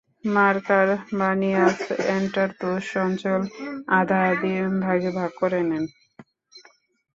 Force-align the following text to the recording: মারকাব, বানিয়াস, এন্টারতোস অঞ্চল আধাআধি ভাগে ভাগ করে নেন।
মারকাব, 0.35 0.89
বানিয়াস, 1.19 1.79
এন্টারতোস 2.09 2.87
অঞ্চল 2.97 3.41
আধাআধি 3.91 4.53
ভাগে 4.83 5.11
ভাগ 5.17 5.31
করে 5.39 5.61
নেন। 5.69 5.83